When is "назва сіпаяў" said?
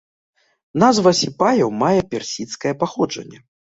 0.85-1.69